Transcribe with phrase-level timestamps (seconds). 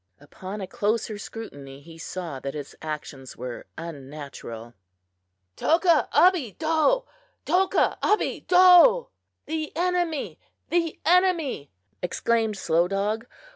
[0.19, 4.73] Upon a closer scrutiny, he saw that its actions were unnatural.
[5.55, 7.03] "Toka abe do!
[7.45, 9.09] toka abe do!"
[9.45, 10.39] (the enemy!
[10.69, 11.69] the enemy!)
[12.01, 13.27] exclaimed Slow Dog.